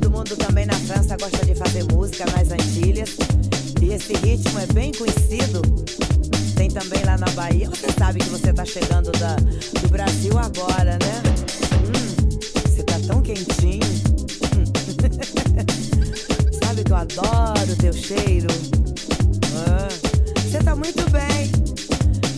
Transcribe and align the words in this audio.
Todo 0.00 0.12
mundo 0.12 0.36
também 0.36 0.64
na 0.64 0.74
França 0.74 1.16
gosta 1.16 1.44
de 1.44 1.56
fazer 1.56 1.82
música 1.92 2.24
nas 2.26 2.52
Antilhas. 2.52 3.16
E 3.82 3.92
esse 3.92 4.12
ritmo 4.12 4.56
é 4.60 4.66
bem 4.66 4.92
conhecido. 4.92 5.60
Tem 6.54 6.70
também 6.70 7.02
lá 7.04 7.18
na 7.18 7.28
Bahia. 7.30 7.68
Você 7.68 7.88
sabe 7.98 8.20
que 8.20 8.28
você 8.28 8.52
tá 8.52 8.64
chegando 8.64 9.10
da, 9.18 9.34
do 9.34 9.88
Brasil 9.88 10.38
agora, 10.38 10.92
né? 11.02 11.22
Hum, 11.82 12.38
você 12.64 12.84
tá 12.84 12.94
tão 13.08 13.20
quentinho. 13.22 13.82
Hum. 14.54 14.64
sabe 16.62 16.84
que 16.84 16.92
eu 16.92 16.96
adoro 16.96 17.72
o 17.72 17.76
teu 17.76 17.92
cheiro. 17.92 18.46
Ah, 19.52 19.88
você 20.36 20.58
tá 20.58 20.76
muito 20.76 21.10
bem. 21.10 21.50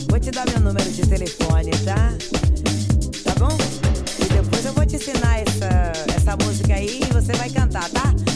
Vou 0.08 0.18
te 0.18 0.30
dar 0.30 0.48
meu 0.48 0.60
número 0.60 0.90
de 0.90 1.02
telefone, 1.06 1.72
tá? 1.84 2.14
Tá 3.22 3.34
bom? 3.38 3.54
E 4.18 4.32
depois 4.32 4.64
eu 4.64 4.72
vou 4.72 4.86
te 4.86 4.96
ensinar 4.96 5.40
essa 5.40 5.79
essa 6.30 6.36
música 6.44 6.74
aí 6.74 7.00
e 7.02 7.12
você 7.12 7.32
vai 7.32 7.50
cantar, 7.50 7.88
tá? 7.90 8.29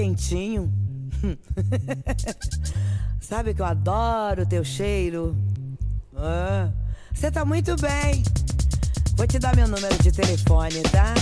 quentinho. 0.00 0.72
Sabe 3.20 3.52
que 3.52 3.60
eu 3.60 3.66
adoro 3.66 4.42
o 4.42 4.46
teu 4.46 4.64
cheiro. 4.64 5.36
Você 7.12 7.26
ah, 7.26 7.30
tá 7.30 7.44
muito 7.44 7.76
bem. 7.76 8.22
Vou 9.14 9.26
te 9.26 9.38
dar 9.38 9.54
meu 9.54 9.68
número 9.68 10.02
de 10.02 10.10
telefone, 10.10 10.80
tá? 10.84 11.12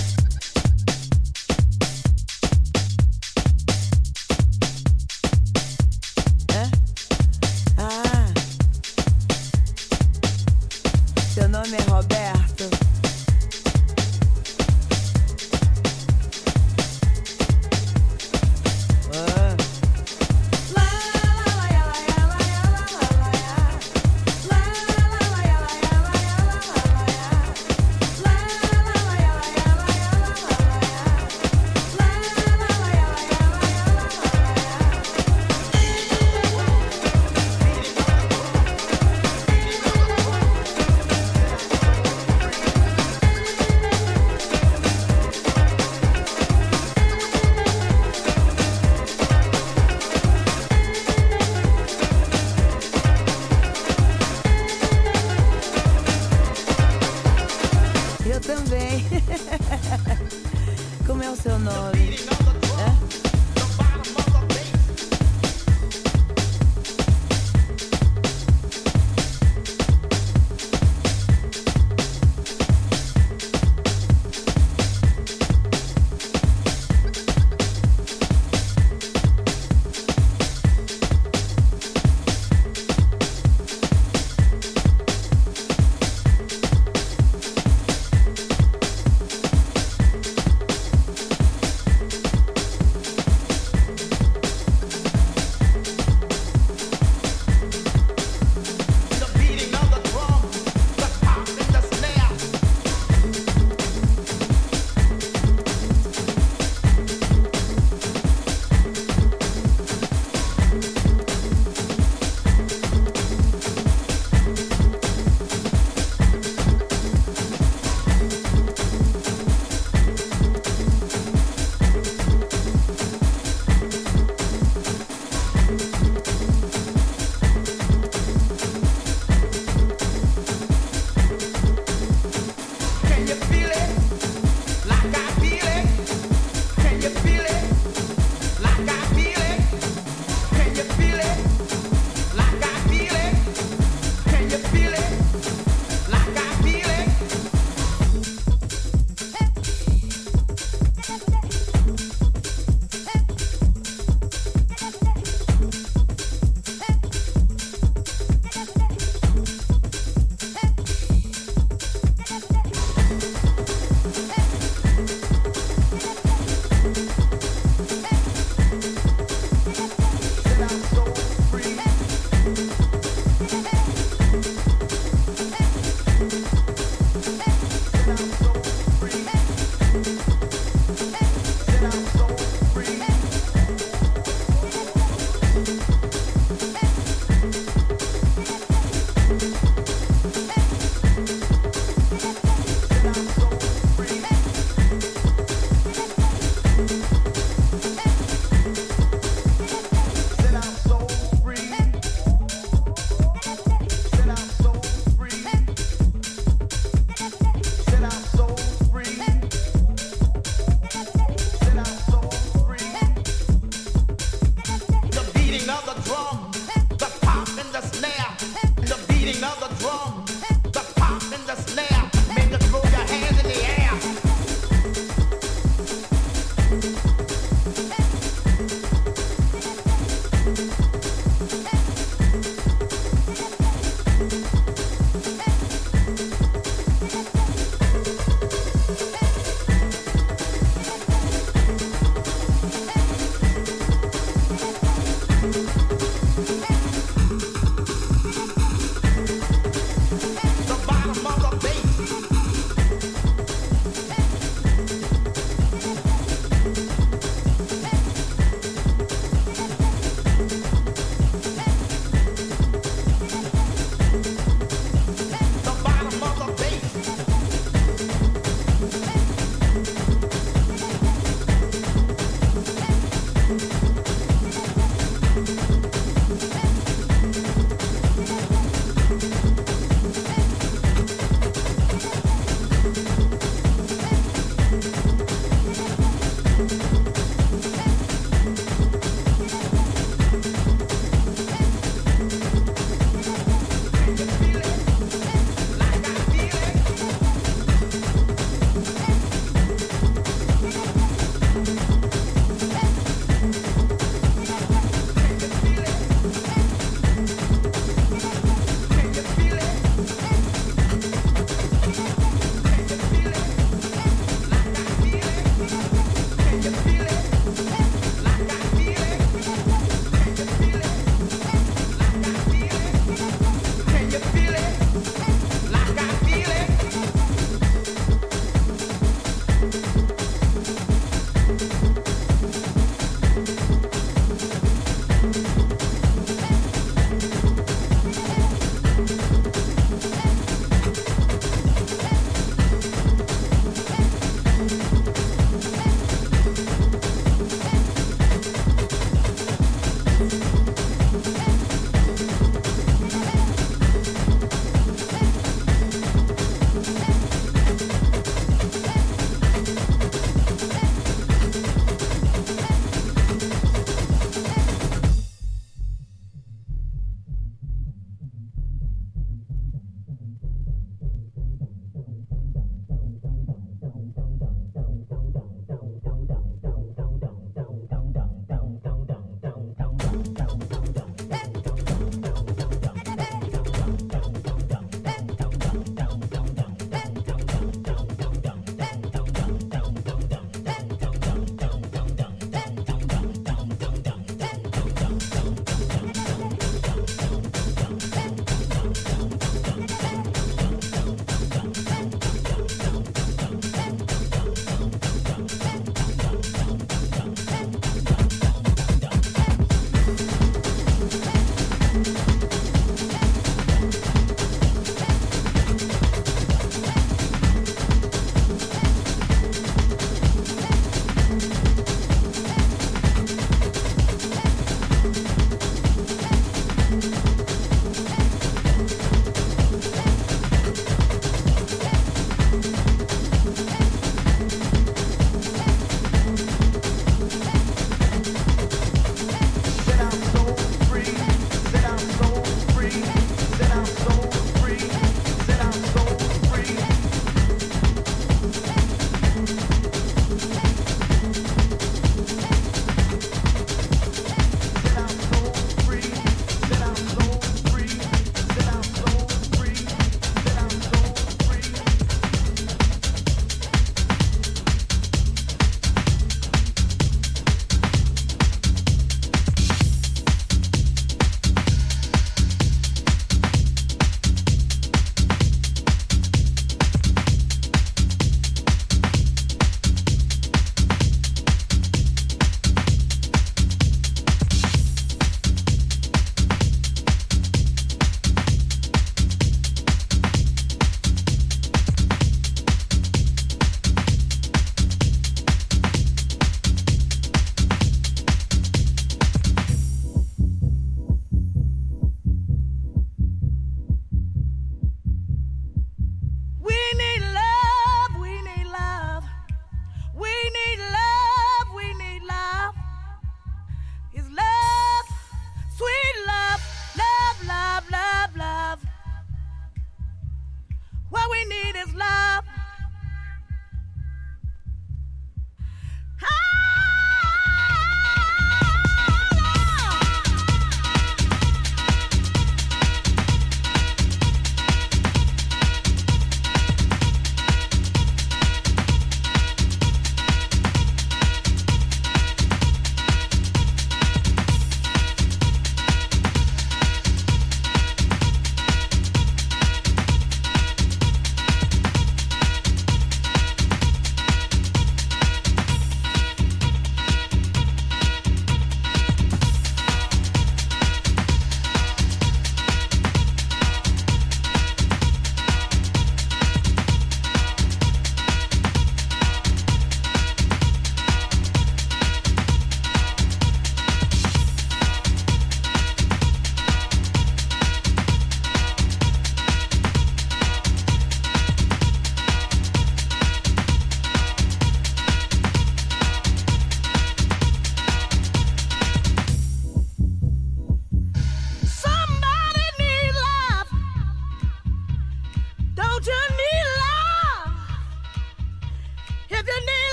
sonori 61.58 62.37